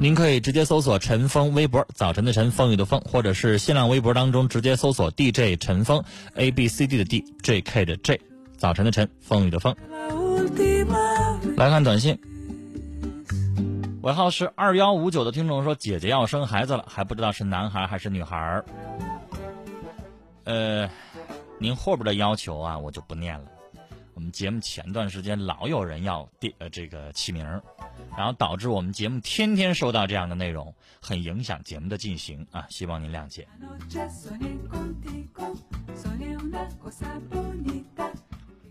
[0.00, 6.02] 您可以直接搜索陈峰微博，早晨的晨，风雨的风，或者是新浪微博当中直接搜索 DJ 陈峰
[6.34, 8.20] ，A B C D 的 D，J K 的 J，
[8.56, 9.74] 早晨的晨，风雨的风。
[11.56, 12.18] 来看短信，
[14.02, 18.62] 尾号是二幺五九的听众说：“姐姐要生孩子了，还不知道是男孩还是女孩。”
[20.44, 20.90] 呃，
[21.60, 23.44] 您后边的要求啊，我就不念了。
[24.22, 27.44] 我们节目前段时间老有人要电呃这个起名，
[28.16, 33.48] 然后导致我们节目天天收到这样的内容，很影响节目的进行啊，希望您谅解。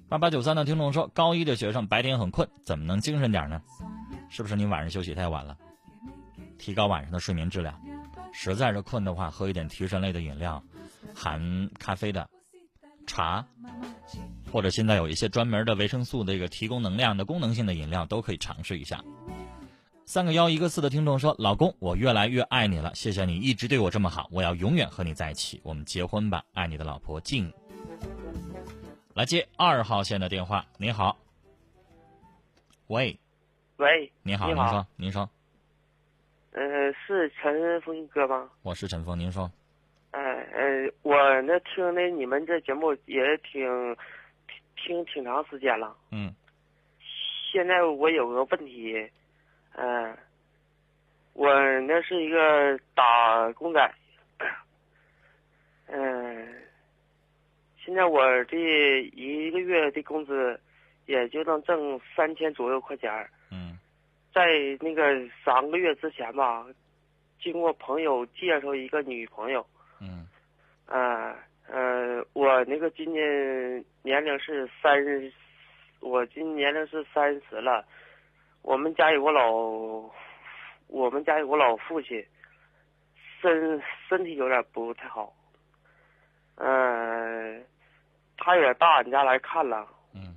[0.08, 3.62] 八八九三的听众说，高一的学生白天很困，怎么能精神点呢？
[4.30, 5.58] 是不是你晚上休息太晚了？
[6.58, 7.78] 提高晚上的睡眠质量。
[8.32, 10.64] 实在是困的话，喝一点提神类的饮料，
[11.14, 12.30] 含咖啡的
[13.06, 13.46] 茶。
[14.52, 19.04] 或者现在有一些专门的维生素的这个提供能量的功能性的饮料都可以尝试一下。
[20.06, 27.52] 三个幺一个四的听众说：“老公，我越来越爱你了，谢谢你一直对我这么好，我要永远和你在一起，我们结婚吧，爱你的老婆静。”
[29.16, 31.18] 来接二号线的电话，你好。
[32.88, 33.18] 喂。
[33.78, 34.12] 喂。
[34.22, 35.30] 你好，您说，您说。
[36.52, 36.62] 呃，
[37.08, 38.50] 是陈峰哥吗？
[38.64, 39.50] 我是陈峰，您说。
[40.12, 43.96] 哎呃，我那听的你们这节目也挺。
[44.82, 46.34] 听挺长时间了，嗯，
[47.52, 49.10] 现在我有个问题，
[49.76, 50.18] 嗯，
[51.34, 51.48] 我
[51.82, 53.94] 那是一个打工仔，
[55.86, 56.62] 嗯，
[57.78, 58.58] 现在我这
[59.14, 60.60] 一个月的工资
[61.06, 63.10] 也就能挣三千左右块钱
[63.52, 63.78] 嗯，
[64.34, 64.42] 在
[64.80, 65.04] 那个
[65.46, 66.66] 三个月之前吧，
[67.40, 69.66] 经过朋友介绍一个女朋友，
[70.00, 70.28] 嗯，
[70.88, 71.38] 啊。
[71.72, 75.32] 呃，我那个今年年龄是三十，
[76.02, 77.86] 我今年龄是三十了。
[78.62, 79.50] 我们家有个老，
[80.88, 82.22] 我们家有个老父亲，
[83.42, 85.34] 身身体有点不太好。
[86.56, 87.66] 嗯，
[88.38, 89.88] 他也到俺家来看了。
[90.14, 90.36] 嗯。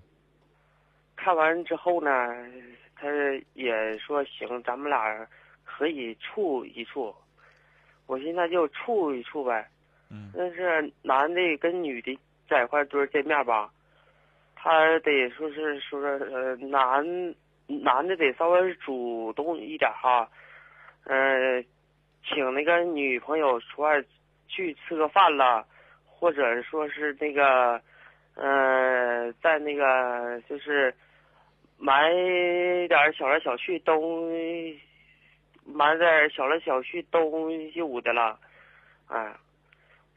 [1.17, 2.11] 看完之后呢，
[2.95, 3.09] 他
[3.55, 5.27] 也说行，咱们俩
[5.65, 7.13] 可以处一处。
[8.07, 9.69] 我现在就处一处呗。
[10.37, 13.71] 但是男的跟女的在一块堆见面吧，
[14.57, 17.35] 他得说是说是呃男
[17.67, 20.29] 男的得稍微主动一点哈，
[21.05, 21.63] 呃，
[22.25, 24.03] 请那个女朋友出来
[24.49, 25.65] 去吃个饭了，
[26.05, 27.81] 或者说是那个
[28.35, 30.95] 呃在那个就是
[31.79, 32.11] 买
[32.89, 34.31] 点小来小去东
[35.65, 38.39] 买点小来小去东西五的了，
[39.07, 39.33] 哎。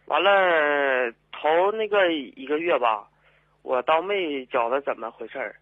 [0.08, 3.08] 完了，头那个一个月吧，
[3.62, 5.56] 我倒没觉得怎么回事儿。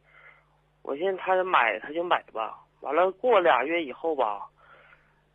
[0.84, 2.60] 我寻思他买他就买吧。
[2.82, 4.46] 完了过俩月以后吧，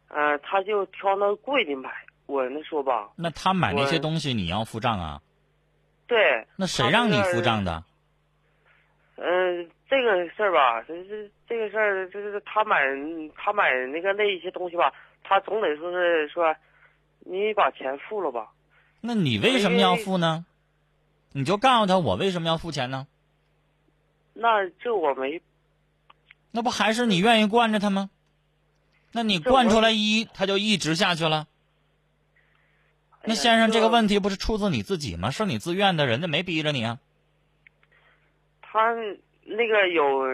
[0.09, 1.91] 嗯，他就挑那贵的买。
[2.26, 5.20] 我那说吧，那他买那些东西你要付账啊？
[6.06, 6.47] 对。
[6.56, 7.82] 那谁让你付账的？
[9.16, 12.81] 嗯，这个事儿吧，这这这个事儿就是他买
[13.37, 14.93] 他买那个那一些东西吧，
[15.25, 16.54] 他总得说是说，
[17.26, 18.49] 你把钱付了吧。
[19.00, 20.44] 那你为什么要付呢？
[21.33, 23.06] 你就告诉他我为什么要付钱呢？
[24.34, 25.41] 那这我没。
[26.50, 28.11] 那不还是你愿意惯着他吗？
[29.12, 31.47] 那你惯出来一，他就一直下去了。
[33.25, 35.31] 那先生，这个问题不是出自你自己吗？
[35.31, 36.99] 是你自愿的，人家没逼着你啊。
[38.61, 38.94] 他
[39.44, 40.25] 那个有，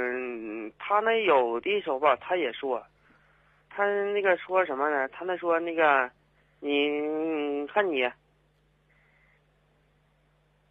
[0.78, 2.82] 他那有的时候吧，他也说，
[3.70, 5.08] 他那个说什么呢？
[5.08, 6.10] 他那说那个，
[6.60, 8.02] 你看你。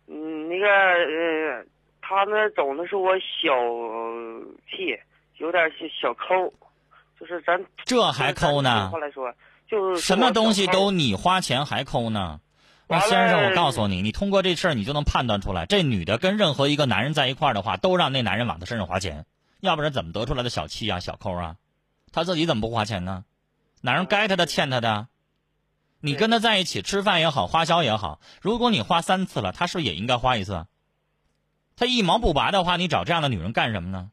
[0.08, 1.66] 嗯，那个呃，
[2.02, 3.52] 他那总的是我小
[4.70, 4.98] 气，
[5.38, 6.52] 有点小小抠，
[7.20, 8.90] 就是咱这还抠呢？
[8.90, 9.34] 话来说，
[9.68, 12.40] 就什么东西都你花钱还抠呢？
[12.88, 19.26] 那先生，我告诉你，你通过这事儿，你就能判断出来，这女的跟任何一个男人在一块儿的话，都让那男人往她身上花钱，
[19.60, 21.56] 要不然怎么得出来的小气啊、小抠啊？
[22.12, 23.26] 她自己怎么不花钱呢？
[23.82, 25.08] 哪人该她的欠她的？
[26.06, 30.66] 你跟他在一起吃饭也好，花销也好，如果你花三次了，他是不是也应该花一次？
[31.76, 34.12] 他一毛不拔的话，你找这样的女人干什么呢？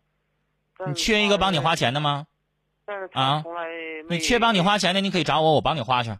[0.86, 2.26] 你缺一个帮你花钱的吗？
[3.12, 3.44] 啊，
[4.08, 6.16] 你缺帮你花钱的，你可以找我，我帮你花去。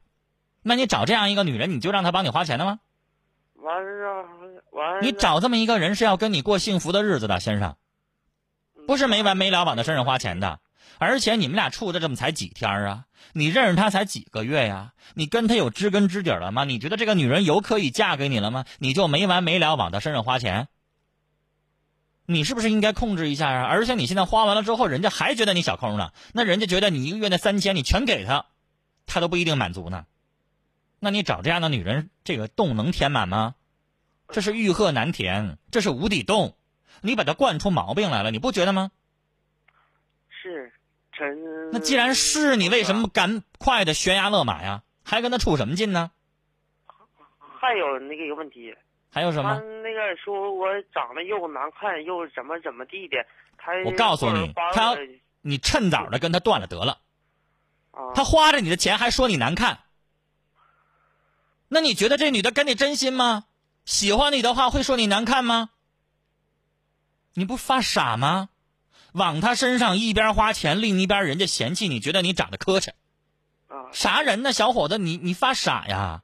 [0.63, 2.79] 那你找这样一个女人，你就让她帮你花钱的吗？
[3.57, 4.25] 完了，
[4.73, 5.03] 完。
[5.03, 7.77] 你找这么一个人是要跟你过幸福的日子的，先生，
[8.87, 10.61] 不是没完没了往他身上花钱的。
[10.99, 13.07] 而且你们俩处的这么才几天啊？
[13.33, 14.93] 你认识他才几个月呀？
[15.15, 16.65] 你跟他有知根知底了吗？
[16.65, 18.65] 你觉得这个女人有可以嫁给你了吗？
[18.79, 20.69] 你就没完没了往他身上花钱？
[22.27, 23.65] 你是不是应该控制一下啊？
[23.65, 26.13] 而且你现在花完了之后，人家还觉得你小抠呢。
[26.33, 28.47] 那人家觉得你一个月那三千你全给他，
[29.07, 30.07] 他都不一定满足呢。
[31.01, 33.55] 那你找这样的女人，这个洞能填满吗？
[34.29, 36.57] 这是欲壑难填，这是无底洞。
[37.01, 38.93] 你把它惯出毛病来了，你不觉得吗？
[40.43, 40.73] 是，
[41.13, 41.71] 陈。
[41.71, 44.83] 那既然是你，为什么赶快的悬崖勒马呀？
[45.05, 46.11] 还跟他处什么劲呢？
[47.39, 48.75] 还有那个一个问题。
[49.09, 49.55] 还有什么？
[49.85, 53.25] 那个说我长得又难看又怎么怎么地的，
[53.57, 54.97] 他我告诉你，他
[55.43, 56.99] 你趁早的跟他断了得了。
[58.15, 59.79] 他花着你的钱还说你难看，
[61.69, 63.45] 那你觉得这女的跟你真心吗？
[63.85, 65.71] 喜欢你的话会说你难看吗？
[67.35, 68.49] 你不发傻吗？
[69.13, 72.91] 往他身上一边花钱，另一边人家嫌弃你，觉得你长得磕碜。
[73.93, 74.99] 啥人呢，小伙子？
[74.99, 76.23] 你你发傻呀？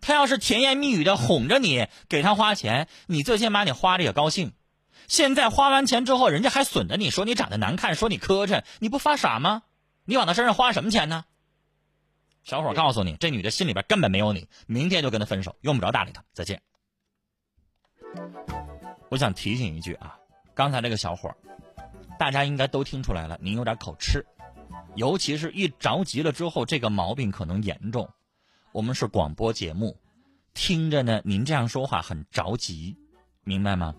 [0.00, 4.52] 他要是甜言蜜语的哄着你，给他花钱，你最起码你花着也高兴。
[5.06, 9.62] 现在花完钱之后，人家还损着你说你长得难看，说你磕碜，你不发傻吗？
[10.04, 11.24] 你往他身上花什么钱呢？
[12.44, 16.24] 小伙告诉你，这女的心里边根本没有你，明天就跟他分手，用不着搭理他。
[16.32, 16.62] 再见。
[19.10, 20.18] 我想提醒一句啊，
[20.58, 21.36] 刚才那个小伙儿，
[22.18, 24.26] 大家应该都听出来了，您有点口吃，
[24.96, 28.08] 尤其是一着急了之后，这个毛病可能严重。
[28.72, 29.96] 我们是广播节目，
[30.54, 32.96] 听着呢，您这样说话很着急，
[33.44, 33.94] 明白吗？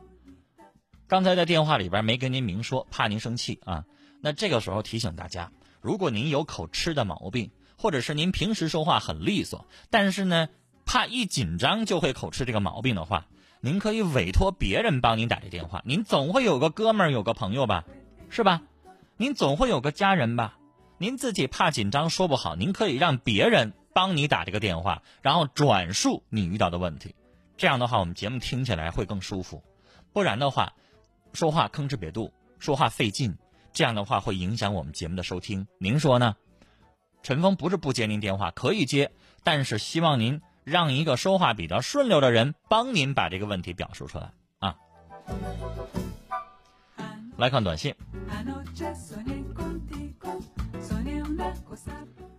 [1.08, 3.86] 刚才在电话里边没跟您明说，怕您生气啊。
[4.20, 10.50] 那这个时候提醒大家，如果您有口吃的毛病，或者是您平时说话很利索，但是呢，
[10.84, 13.28] 怕一紧张就会口吃这个毛病的话，
[13.62, 15.82] 您可以委托别人帮您打这电话。
[15.86, 17.86] 您总会有个哥们儿，有个朋友吧，
[18.30, 18.62] 是吧？
[19.18, 20.58] 您总会有个家人吧？
[20.98, 23.74] 您自己怕紧张说不好，您可以让别人。
[23.92, 27.16] 帮你打这个电话，然后转述你遇到的问题，
[27.58, 29.64] 这样的话我们节目听起来会更舒服。
[30.14, 30.74] 不然的话，
[31.34, 33.36] 说话吭哧瘪肚，说话费劲，
[33.74, 35.68] 这样的话会影响我们节目的收听。
[35.80, 36.36] 您说呢？
[37.24, 39.12] 陈峰不是不接您电话，可以接，
[39.44, 40.40] 但是希望您
[40.70, 44.76] 让一个说话比较顺溜的人帮您把这个问题表述出来啊。
[47.38, 47.96] 来看短信。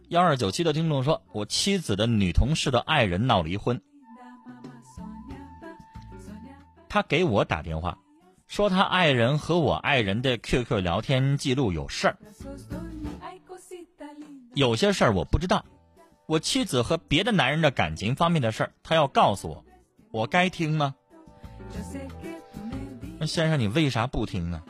[0.08, 3.80] 幺二九七的听众说：“我妻子的女同事的爱人闹离婚，
[6.88, 7.96] 他给我打电话，
[8.48, 12.18] 说他爱人和我爱人的 QQ 聊天记录有事儿，
[14.54, 15.64] 有些事儿我不知道，
[16.30, 19.64] 我妻子和别的男人的感情方面的事儿，他要告诉我，
[20.12, 20.94] 我该听吗？
[23.18, 24.62] 那先生，你为啥不听呢？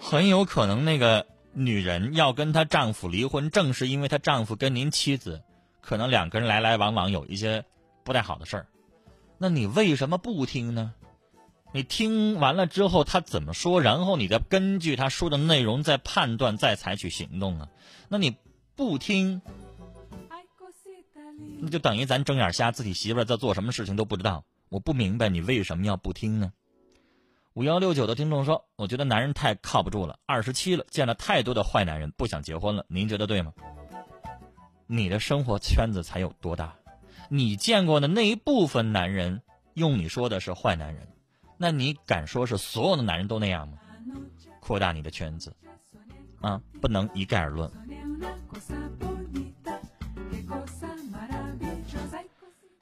[0.00, 1.24] 很有可能那个。”
[1.54, 5.42] 女人要跟她丈夫离婚，正是因为她丈夫跟您妻子，
[5.80, 7.64] 可能两个人来来往往有一些
[8.04, 8.66] 不太好的事儿。
[9.38, 10.94] 那你为什么不听呢？
[11.72, 17.68] 你听完了之后他怎么说，然后你再根据他说的内容再判断，再采取行动啊？
[18.08, 18.36] 那你
[18.76, 19.42] 不听，
[21.60, 24.44] 那就等于咱睁眼瞎，自己媳妇在做什么事情都不知道。
[24.68, 26.52] 我不明白你为什么要不听呢？
[27.54, 32.84] 五幺六九的听众说：“我觉得男人太靠不住了，二十七了，见了太多的坏男人，不想结婚了。
[32.86, 33.52] 您觉得对吗？
[34.86, 36.74] 你的生活圈子才有多大？
[37.28, 39.42] 你见过的那一部分男人，
[39.74, 41.08] 用你说的是坏男人，
[41.56, 43.78] 那你敢说是所有的男人都那样吗？
[44.60, 45.52] 扩大你的圈子，
[46.40, 47.68] 啊，不能一概而论。”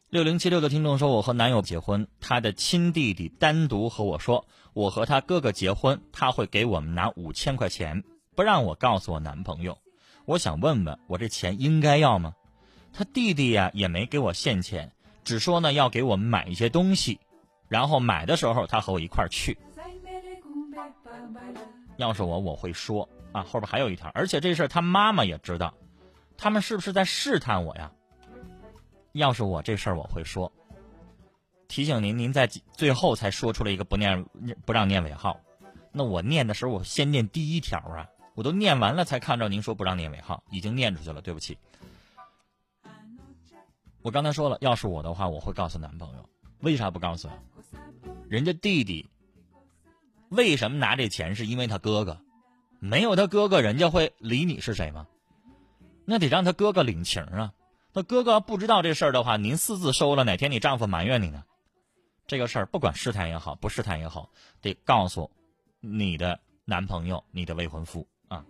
[0.09, 8.05] 六零七六的听众说：“我和男友结婚，他的亲弟弟单独和我说，我和他哥哥结婚，他会给我们拿五千块钱，
[8.37, 9.77] 不让我告诉我男朋友。
[10.25, 12.35] 我想问问，我这钱应该要吗？
[12.93, 14.93] 他弟弟呀也没给我现钱，
[15.25, 17.19] 只说呢要给我们买一些东西，
[17.69, 19.59] 然后买的时候他和我一块儿去。
[21.97, 25.75] 要是我，我会说啊，后边还有一条，而且这事儿他妈妈也知道，
[26.39, 27.91] 他们是不是在试探我呀？”
[29.17, 30.51] 要是我这事儿我会说，
[31.69, 34.25] 提醒您，您在最后才说出了一个不念
[34.65, 35.41] 不让念尾号，
[35.93, 41.57] 那我念的时候，我先念第一条啊，我都念完了才看着您说不让念尾号，已经念出去了，对不起。
[44.03, 46.29] 我刚才说了，要是我的话，我会告诉男朋友，
[46.61, 47.29] 为啥不告诉？
[48.29, 49.09] 人家弟弟
[50.29, 51.35] 为什么拿这钱？
[51.35, 52.21] 是因为他哥哥，
[52.79, 55.07] 没有他哥哥，人家会理你是谁吗？
[56.05, 57.53] 那得让他哥哥领情啊。
[57.97, 61.43] 那哥哥不知道这事儿的话，您私自收了，哪天你丈夫埋怨你呢？
[62.27, 65.31] 这个事儿不管试探也好，不试探也好，得告诉
[65.81, 68.45] 你的男朋友、你的未婚夫啊。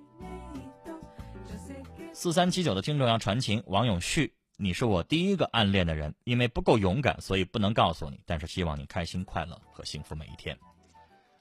[2.13, 10.59] 四三七九的听众要传情，王永旭，你是我第一个暗恋的人，因为不够勇敢，所以不能告诉你，但是希望你开心、快乐和幸福每一天。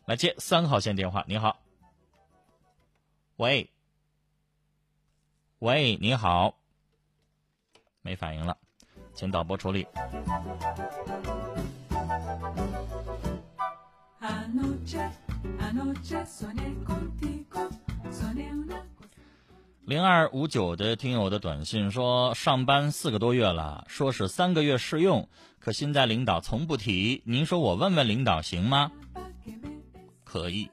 [0.05, 1.57] 来接三号线电话，你好，
[3.37, 3.67] 喂，
[5.57, 6.55] 喂，你好，
[8.05, 8.55] 没反应了，
[9.15, 9.87] 请导播处理。
[19.85, 27.23] 零二五九的听友的短信说，上班四个多月了，说是三个月试用，可现在领导从不提。
[27.25, 28.91] 您说我问问领导行吗？
[30.23, 30.69] 可以，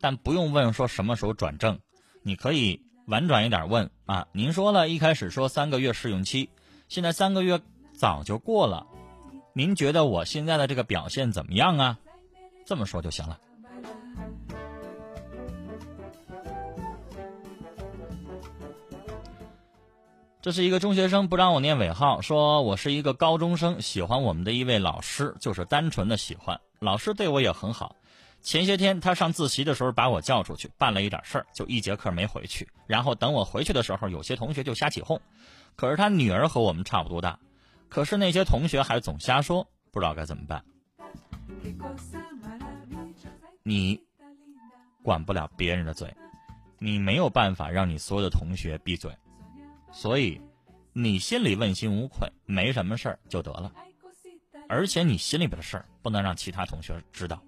[0.00, 1.78] 但不用问说什么时候转正，
[2.22, 4.26] 你可以婉转一点问啊。
[4.32, 6.48] 您说了一开始说三个月试用期，
[6.88, 7.60] 现在三个月
[7.92, 8.86] 早就过了，
[9.52, 11.98] 您觉得我现在的这个表现怎么样啊？
[12.66, 13.38] 这么说就行了。
[20.40, 26.60] 这是一个中学生不让我念尾号，说我是一个高中生，喜欢我们的一位老师，就是单纯的喜欢。
[26.80, 27.96] 老师对我也很好。
[28.44, 32.68] 前些天他上自习的时候把我叫出去办了一点事儿，就一节课没回去。
[32.86, 35.18] 然后等我回去的时候，有些同学就瞎起哄。
[35.74, 37.38] 可是他女儿和我们差不多大，
[37.88, 40.62] 可是那些同学还总瞎说，不知道该怎么办。
[43.62, 43.98] 你
[45.02, 46.14] 管不了别人的嘴，
[46.78, 49.10] 你没有办法让你所有的同学闭嘴。
[49.90, 50.38] 所以，
[50.92, 53.72] 你心里问心无愧，没什么事儿就得了。
[54.68, 57.42] 而且你心里边的事儿不能让其他同学知道，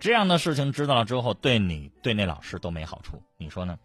[0.00, 3.22] 这样的事情知道了之后，对你对那老师都没好处。
[3.36, 3.78] 你说呢？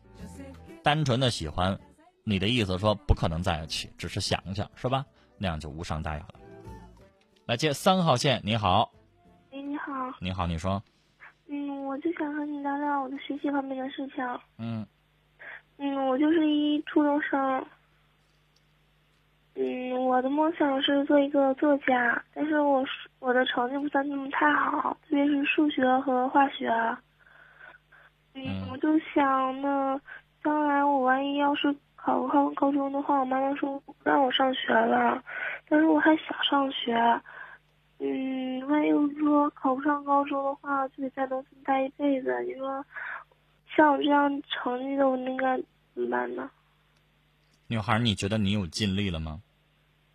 [0.81, 1.77] 单纯的喜欢，
[2.23, 5.05] 你的意思说不可能在一起，只是想想是吧？
[5.37, 6.35] 那样就无伤大雅了。
[7.45, 8.89] 来接三号线，你好。
[9.51, 9.91] 哎，你好。
[10.21, 10.81] 你好，你说。
[11.47, 14.23] 嗯，我就想和你聊聊我的学习方面的事情。
[14.57, 14.87] 嗯。
[15.77, 17.65] 嗯，我就是一初中生。
[19.57, 22.83] 嗯，我的梦想是做一个作家，但是我
[23.19, 26.69] 我的成绩不算那么太好，特别是数学和化学。
[28.33, 29.99] 嗯，我就想，呢
[30.43, 35.23] 将来我万一要是考不上高中的话，我妈妈说不让我上学了，
[35.69, 36.93] 但是我还想上学。
[37.99, 42.43] 嗯，万一说考不上高中的话，就得在农村待一辈子。
[42.43, 42.85] 你说，
[43.73, 45.55] 像我这样成绩的，我应该
[45.93, 46.51] 怎么办呢？
[47.67, 49.41] 女孩，你觉得你有尽力了吗？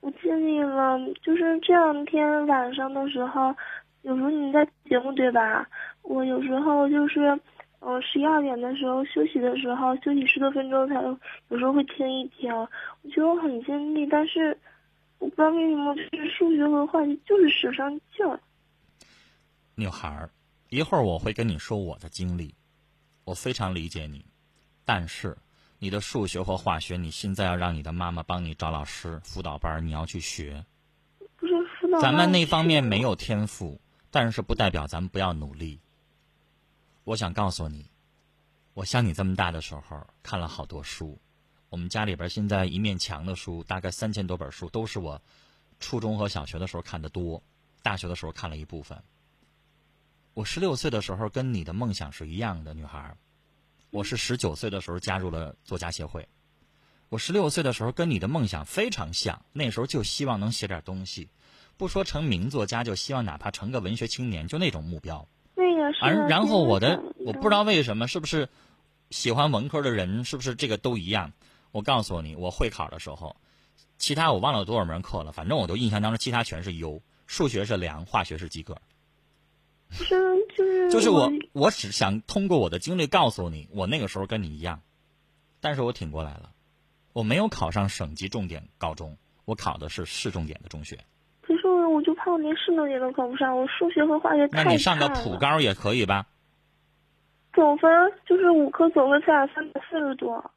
[0.01, 3.55] 我尽力了，就是这两天晚上的时候，
[4.03, 5.69] 有时候你在节目对吧？
[6.03, 7.39] 我有时候就是，
[7.81, 10.95] 嗯，十一二点的时候休息的时候，休息十多分钟才，
[11.49, 12.55] 有时候会听一听。
[12.55, 14.57] 我觉得我很尽力，但是
[15.19, 18.41] 我不知道为什么，就是数学和化学就是使不上劲儿。
[19.75, 20.29] 女孩，
[20.69, 22.55] 一会儿我会跟你说我的经历，
[23.25, 24.25] 我非常理解你，
[24.85, 25.37] 但是。
[25.83, 30.63] 你的数学或化学，你现在要让你的妈妈帮你找老师辅导班，你要去学。
[31.39, 35.81] 不是辅导咱们那方面没有天赋，但是不代表咱们不要努力。
[37.05, 37.87] 我想告诉你，
[38.75, 41.19] 我像你这么大的时候看了好多书，
[41.71, 45.19] 我们家里边现在一面墙的书，大概三千多本书，都是我
[45.79, 47.43] 初中和小学的时候看的多，
[47.83, 49.03] 大学的时候看了一部分。
[50.35, 53.17] 我十六岁的时候跟你的梦想是一样的，女孩。
[53.91, 56.29] 我是十九岁的时候加入了作家协会，
[57.09, 61.29] 我十六岁的时候跟你的梦想非常像，那时候就希望能写点东西，
[61.77, 65.27] 不说成名作家，就希望哪怕成个文学青年，就那种目标。
[65.57, 65.99] 那个是。
[66.05, 68.49] 而然后我的我不知道为什么，是不是
[69.11, 71.33] 喜欢文科的人是不是这个都一样？
[71.73, 73.35] 我告诉你，我会考的时候，
[73.99, 78.81] 其他我忘了多少门课了，反正我都印象当中其他全是优，数学是良，化学是及格。
[79.91, 80.07] 是，
[80.57, 84.81] 就是就是我，我只想通过我的经历告诉你，我那个时候跟你一样，
[85.61, 86.53] 但是我挺过来了，
[87.13, 90.97] 我没有考上省级重点高中，我考的是市重点的中学。
[91.43, 96.27] 可是我就怕我连市重点都考不上，我数学和化学太那你上个普高也可以吧？
[97.53, 97.91] 总分
[98.25, 100.53] 就是五科总分才三百四十多。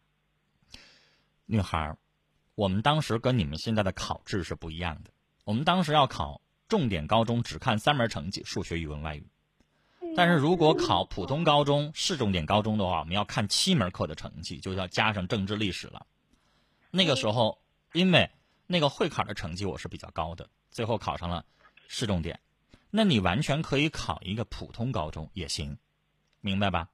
[1.48, 1.98] 女孩，
[2.54, 5.10] 我们当时跟你们现在的考制是不一样的，
[5.44, 6.40] 我们当时要考。
[6.74, 9.27] 重点高中只看三门成绩：数学、语文、外语。
[10.15, 16.08] 但是如果考普通高中、市重点高中的话，我们要看七门课的成绩，就要加上政治历史了。
[16.89, 17.60] 那个时候，
[17.92, 18.32] 因为
[18.65, 21.46] 那个会考的成绩我是比较高的，最后考上了
[21.88, 22.39] 市重点。
[22.89, 25.77] 那你完全可以考一个普通高中也行，
[26.42, 26.89] 明白吧？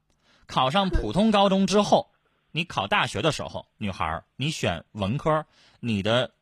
[0.46, 2.12] 考上普通高中之后，
[2.52, 5.46] 你考大学的时候，女孩儿你选文科，
[5.80, 6.34] 你的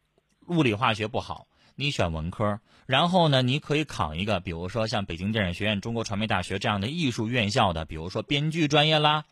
[0.47, 2.59] 物理化学不好，你选文科。
[2.85, 9.23] 然后呢，你可以考一个，比如说像北京电影学院、中国传媒大学这样的艺术院校的，比如说编剧专业啦。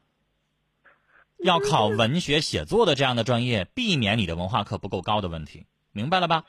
[1.43, 6.45] 要考文学写作的这样的专业，避免你的文化课不够高的问题，明白了吧？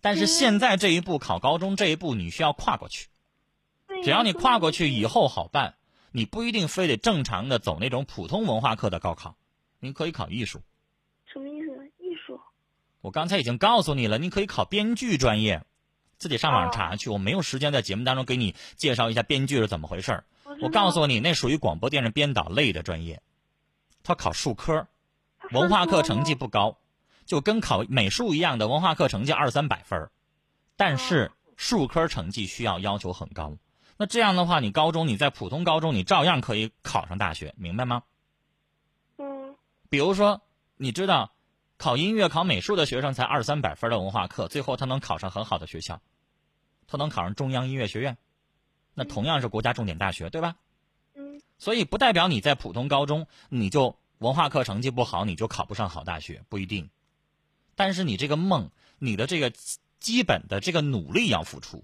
[0.00, 3.08] 但是现在这一步考高中这一步，你需要跨过去。
[4.02, 5.74] 只要你跨过去以后好办，
[6.12, 9.36] 你不一定非得正常的走那种普通文化课的高考，
[9.78, 10.62] 你可以考艺术。
[13.00, 15.64] 我刚才已经告诉你了，你可以考编剧专业，
[16.18, 17.10] 自己上网上查去。
[17.10, 20.24] 我没有时间在节目当中给你介绍一下编剧是怎么回事
[20.62, 23.22] 我告诉你，那属于广播电视编导类的专业，
[24.02, 24.86] 他考数科，
[25.50, 26.76] 文化课成绩不高。
[27.26, 30.10] 就跟考美术一样的文化课成绩二三百分
[30.74, 33.56] 但是数科成绩需要要求很高。
[33.96, 38.02] 那这样的话，你高中你在普通高中你照样可以考上大学，明白吗？
[39.18, 39.54] 嗯。
[39.88, 40.40] 比如说，
[40.76, 41.30] 你知道，
[41.80, 46.02] 考音乐、考美术的学生才二三百分的文化课，最后他能考上很好的学校，
[46.86, 48.18] 他能考上中央音乐学院，
[48.92, 50.56] 那同样是国家重点大学，对吧？
[51.14, 51.40] 嗯。
[51.56, 56.90] 所以不代表你在普通高中你就文化课成绩不好，你就考不上好大学，不一定。
[57.76, 59.50] 但是你这个梦，你的这个
[60.00, 61.82] 基本的这个努力要付出，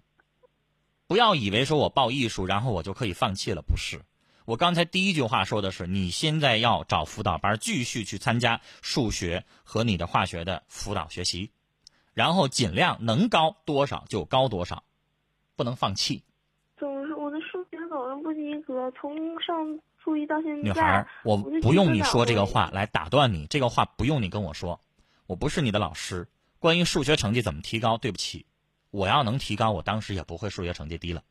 [1.06, 4.02] 不要以为说我报艺术，然后我就可以放弃了，不是。
[4.46, 11.50] 我刚才第一句话说的是，你现在要找辅导班，继续去参加数学和你的化学的辅导学习，
[12.14, 14.84] 然后尽量能高多少就高多少，
[15.56, 16.22] 不能放弃。
[16.78, 20.62] 总是我的数学总是不及格，从上初一到现在。
[20.62, 24.80] 女孩，我不用你说这个话来打断你，这个话不用你跟我说。
[25.26, 26.28] 我不是你的老师，
[26.60, 28.46] 关于数学成绩怎么提高，对不起，
[28.92, 31.24] 我要能提高，我当时也不会数学成绩低了。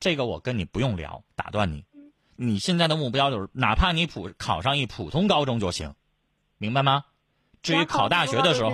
[0.00, 1.84] 这个我跟你不用聊，打断你。
[2.36, 5.94] 你现在的目标就是，哪怕你普考上一普通高中就行，
[6.58, 7.04] 明白吗？
[7.62, 8.70] 至于考大学的时候，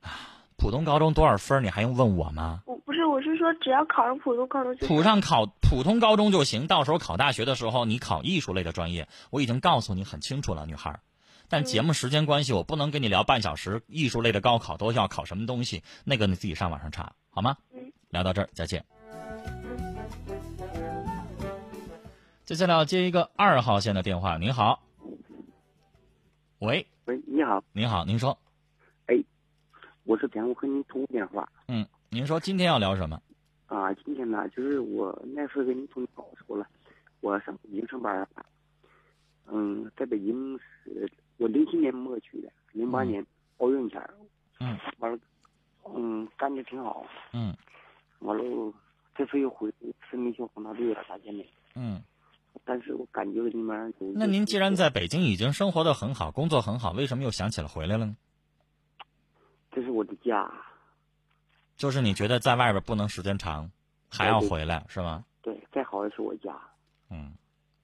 [0.00, 0.10] 啊，
[0.56, 2.62] 普通高中多少分你还用问我吗？
[2.66, 4.86] 我不是，我是说只要考上普通高中就。
[4.86, 11.00] 普上考普通高中就行，到时候考大学的时候，你考艺术类的专业，我已经告诉你很清楚了，女孩。
[11.48, 17.56] 但节目时间关系，我不能跟你聊半小时艺术类的高考都要考什么东西，那个你自己上网上查好吗？
[17.74, 18.84] 嗯，聊到这儿再见。
[22.50, 24.82] 接下来要接一个二号线的电话，您好。
[26.58, 26.84] 喂。
[27.04, 27.62] 喂，你好。
[27.72, 28.36] 您好，您说。
[29.06, 29.14] 哎，
[30.02, 31.48] 我是想我和您通个电话。
[31.68, 33.22] 嗯，您说今天要聊什么？
[33.68, 36.66] 啊，今天呢，就是我那次跟您通电话说了，
[37.20, 38.28] 我上北京上班了。
[39.46, 41.08] 嗯，在北京是。
[41.36, 43.24] 我零七年末去的，零八年
[43.58, 44.02] 奥运前，
[44.58, 45.18] 嗯，完了，
[45.84, 47.54] 嗯，干的挺好，嗯，
[48.18, 48.74] 完了，
[49.14, 49.72] 这次又回
[50.10, 52.02] 森林消防大队了，大姐妹，嗯，
[52.64, 58.16] 但是我感觉里面那您既然在北京已经生活的很好，工作很好，为什么又想起了回来了呢？
[59.70, 60.52] 这是我的家，
[61.76, 63.70] 就是你觉得在外边不能时间长，
[64.08, 65.24] 还要回来是吗？
[65.42, 66.60] 对，再好也是我家，
[67.08, 67.32] 嗯，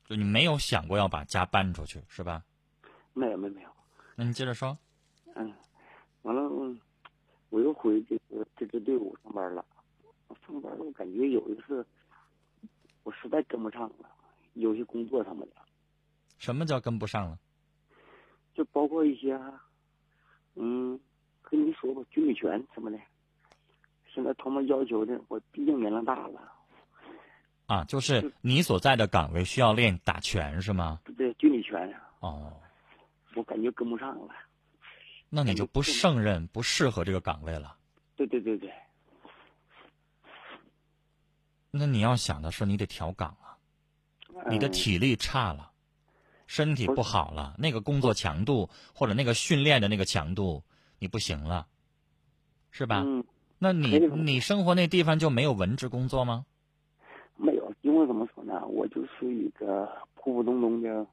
[0.05, 2.43] 就你没有想过要把家搬出去是吧？
[3.15, 3.69] 没有没有没有，
[4.15, 4.77] 那你接着说。
[5.35, 5.53] 嗯，
[6.23, 6.43] 完了，
[7.51, 9.65] 我又回这个这支队伍上班了。
[10.45, 11.87] 上班我感觉有一次，
[13.05, 14.11] 我实在跟不上了，
[14.57, 15.57] 有些工作上面的。
[16.39, 17.39] 什么叫跟不上了？
[18.55, 19.39] 就包括一些，
[20.55, 20.99] 嗯，
[21.43, 22.99] 跟你说吧，军旅权什么的。
[24.13, 26.53] 现在他们要求的，我毕竟年龄大了。
[27.67, 31.01] 啊，就是你所在的岗位需要练打拳是吗？
[31.17, 31.95] 对，军旅拳。
[32.21, 32.53] 哦。
[33.35, 34.35] 我感觉跟不上了，
[35.29, 37.77] 那你就不胜任、不适合这个岗位了。
[38.15, 38.73] 对对对对。
[41.71, 43.46] 那你要想的是，你得调岗啊，
[44.51, 45.71] 你的体力差了，
[46.47, 50.63] 身体不好了，那个工作强度或者那个训练的那个强度，
[50.99, 51.67] 你不行了，
[52.71, 53.03] 是吧？
[53.05, 53.25] 嗯。
[53.59, 56.45] 那你你生活那地方就没有文职工作吗？
[57.37, 61.07] 没有，因为怎么说呢，我就属于一个普普通通的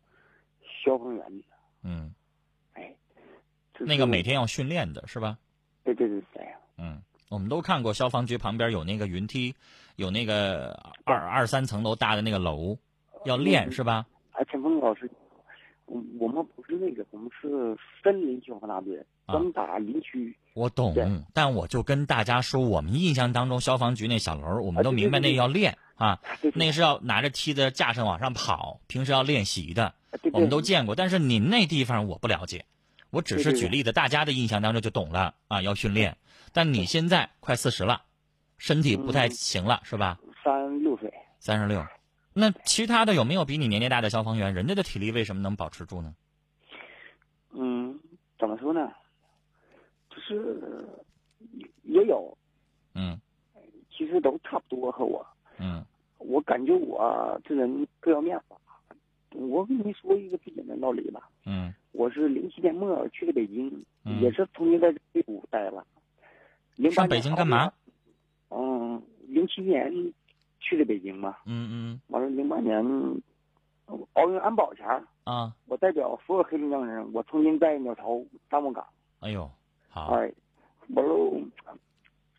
[0.84, 1.44] 消防员。
[1.84, 2.14] 嗯，
[2.74, 2.94] 哎，
[3.80, 5.38] 那个每天要训练的是吧？
[5.86, 6.46] 对对对对。
[6.78, 9.56] 嗯，我们都看过消防局旁边有那个云梯，
[9.96, 12.78] 有那个二二三层楼大的那个楼，
[13.26, 14.06] 要练是吧？
[14.32, 15.10] 啊，陈峰老师，
[15.86, 20.36] 我我们不是那个，我们是森林消防大队，专打林区。
[20.54, 20.96] 我懂，
[21.34, 25.78] 但我就跟大家说，我们印象当中消防局那小楼，我们都明白那要练。
[25.96, 26.20] 啊，
[26.56, 29.94] 那是要拿着梯子架上往上跑，平时要练习的，
[30.34, 30.96] 我们都见过。
[30.96, 32.66] 但是您那地方我不了解，
[33.12, 36.18] 我只是举例子，大家的印象当中就懂了啊，要训练。
[36.52, 38.02] 但你现在快四十了，
[38.58, 40.20] 身体不太行了，是吧？
[40.44, 41.86] 三六岁，三十六。
[42.34, 44.54] 那其他的有没有比你年龄大的消防员？
[44.54, 46.14] 人家的体力为什么能保持住呢？
[47.52, 48.00] 嗯，
[48.40, 48.92] 怎么说呢？
[50.10, 50.88] 就是
[51.84, 52.38] 也有，
[52.96, 53.20] 嗯，
[53.92, 55.26] 其实都差不多和我。
[55.58, 55.86] 嗯，
[56.18, 58.56] 我感觉我这人各要面子。
[59.32, 61.30] 我跟你说一个最简单道理吧。
[61.46, 61.74] 嗯。
[61.92, 63.86] 我是零七年末去的北京，
[64.20, 65.86] 也是曾经在队伍待了。
[66.92, 67.72] 上北京干嘛？
[68.50, 69.92] 嗯，零七年
[70.64, 71.36] 去的北京嘛。
[71.46, 72.02] 嗯嗯。
[72.08, 72.82] 完了，零八年
[74.14, 74.88] 奥运安保前
[75.26, 78.84] 啊，我代表所有黑龙江人，我曾经在鸟巢大木岗。
[79.20, 79.50] 哎呦，
[79.90, 80.08] 好。
[80.16, 80.32] 哎，
[80.96, 81.14] 完了，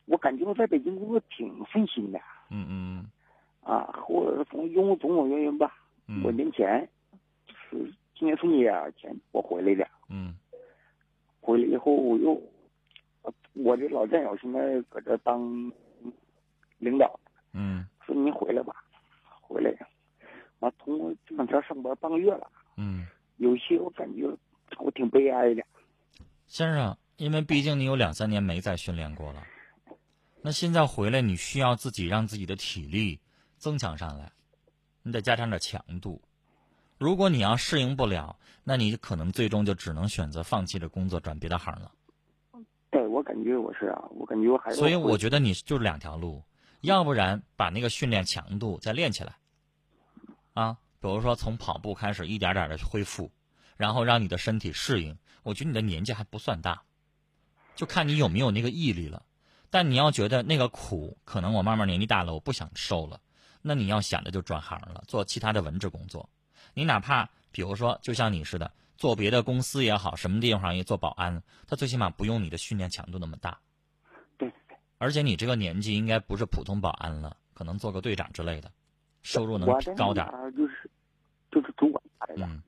[0.06, 2.18] 我感觉我在北京工作挺顺心的。
[2.50, 3.06] 嗯嗯。
[3.62, 5.72] 啊，或者从因为种种原因吧，
[6.24, 6.88] 我年前
[7.46, 9.86] 就是今年春节前我回来的。
[10.08, 10.34] 嗯。
[11.40, 12.40] 回来以后我又，
[13.52, 15.70] 我的老战友现在搁这当
[16.78, 17.20] 领导。
[17.52, 17.86] 嗯。
[18.06, 18.74] 说你回来吧，
[19.40, 19.70] 回来。
[20.60, 22.50] 完，通过这两天上班半个月了。
[22.76, 23.06] 嗯。
[23.36, 24.26] 有些我感觉
[24.78, 25.62] 我挺悲哀的。
[26.46, 29.42] 先生，因为毕竟你有两三年没再训练过了，
[30.42, 33.20] 那现在回来你需要自己让自己的体力。
[33.56, 34.30] 增强上来，
[35.02, 36.20] 你得加强点强度。
[36.98, 41.90] 如果你要适应不了，那你可能最终就只能选择放弃这工作，转别的行了。
[42.90, 44.76] 对，我感觉我是啊，我感觉我还是。
[44.76, 46.42] 所以我觉得你就是两条路，
[46.84, 49.36] 要不然把那个训练强度再练起来，
[50.52, 53.32] 啊，比如说从跑步开始，一点点的恢复，
[53.78, 55.16] 然后让你的身体适应。
[55.42, 56.82] 我觉得你的年纪还不算大，
[57.74, 59.24] 就看你有没有那个毅力了。
[59.70, 63.18] 但你要觉得那个苦，可能我慢慢年纪大了，我不想受了。
[63.62, 66.28] 那你要想着就转行了，做其他的文职工作。
[66.74, 73.58] 你哪怕比如说，就像你似的，做别的公司也好，什么地方也做保安，他最起码不用你的训练强度那么大。
[75.04, 75.08] 对。
[75.08, 78.72] 而且你这个年纪应该不是普通保安了，可能做个队长之类的，
[79.22, 80.26] 收入能高点。
[80.56, 80.90] 就是
[81.52, 82.02] 就是主管
[82.36, 82.62] 嗯，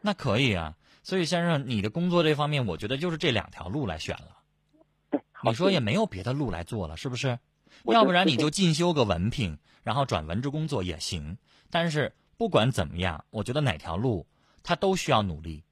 [0.00, 0.76] 那可以啊。
[1.02, 5.20] 所以先生，你的工作这方面，我觉得就是这两条路来选了。
[5.44, 7.38] 你说也没有别的路来做了，是不是？
[7.84, 11.38] 要不然你就进修个文凭，然后转文职工作也行。
[11.70, 14.26] 但是不管怎么样，我觉得哪条路
[14.64, 15.62] 他都需要努力。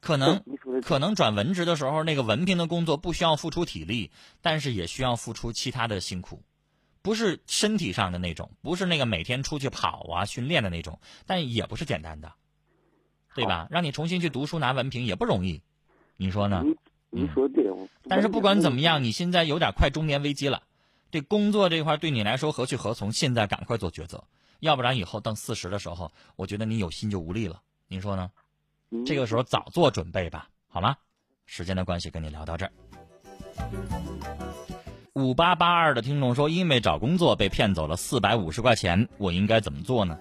[0.00, 0.42] 可能
[0.80, 6.42] 可能转文职的时候，那个文凭的工作不需要付出体力，但是也需要付出其他的辛苦，
[7.02, 12.32] 不是身体上的那种，不是那个每天出去跑啊训练的那种，但也不是简单的，
[13.34, 13.66] 对吧？
[13.70, 15.62] 让你重新去读书拿文凭也不容易，
[16.16, 16.62] 你说呢？
[17.10, 17.66] 你说对。
[18.08, 20.62] 但是不管怎么样，你现在有点快中年危机了。
[21.10, 23.12] 这工作这块对你来说何去何从？
[23.12, 24.24] 现在赶快做抉择，
[24.60, 27.60] 要不然以后等四十的时候，我觉得你有心就无力了。
[27.88, 28.30] 您说呢？
[29.06, 30.96] 这个时候早做准备吧，好吗？
[31.44, 32.72] 时间的关系，跟你聊到这儿。
[35.12, 40.18] 五八八二的听众说，因为找工作被骗走了四百五十块钱，我应该怎么做呢？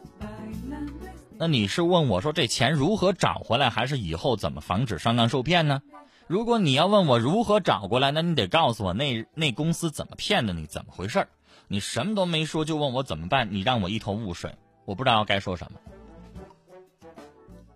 [1.38, 5.82] 那你是问我说这钱如何找回来，还是以后怎么防止上当受骗呢？
[6.28, 11.30] 如果你要问我如何找过来，那你得告诉我那那公司怎么骗的你，怎么回事儿？
[11.70, 15.80] 你什么都没说就问我怎么办，你让我一头雾水，我不知道该说什么。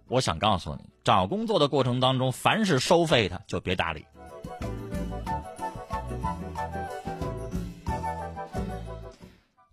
[0.08, 4.06] 我想告诉你，找工作的过程当中，凡是收费的就别搭理。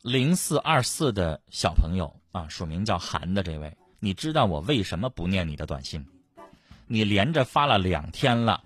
[0.02, 6.04] 零四二四的小朋友啊，署名叫韩的这位，你知道我为什么不念你的短信？
[6.88, 8.62] 你连着发了两天了。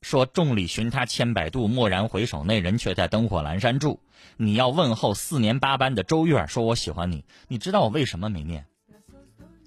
[0.00, 3.98] 说众里寻他千百度，蓦然回首，那人却在灯火阑珊处。
[4.36, 7.24] 你要问候四年八班的周月，说我喜欢你。
[7.48, 8.64] 你知道我为什么没念？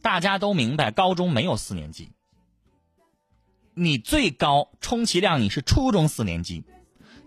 [0.02, 2.12] 大家都明白，高中没有四年级。
[3.74, 6.64] 你最高充其量你是初中四年级，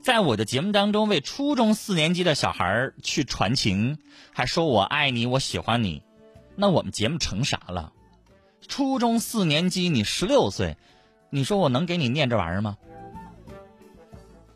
[0.02, 3.98] 在我的节目当中为初中四年级的小孩去传情，
[4.32, 6.02] 还说我爱你，我喜欢你，
[6.56, 7.92] 那我们节目成啥了？
[8.66, 10.76] 初中四年级，你十六岁，
[11.30, 12.76] 你说我能给你念这玩意儿吗？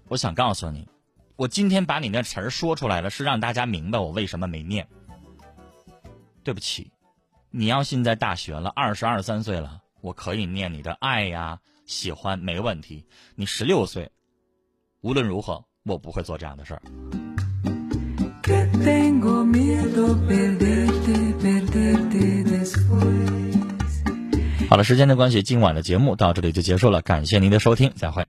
[0.09, 0.89] 我想告诉你，
[1.37, 4.89] 我今天把你那词儿说出来了，是让大家明白我为什么没念。
[6.45, 6.91] 对不起，
[7.51, 13.03] 你要现在大学了，二十二三岁了，我可以念你的爱呀、喜欢，没问题。
[13.37, 14.11] 你十六岁，
[15.01, 16.83] 无论如何，我不会做这样的事儿。
[24.69, 28.27] 好了，时间的关系，今晚的节目到这里就结束了，感谢您的收听，再会。